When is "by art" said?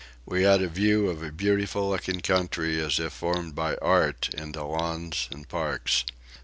3.53-4.29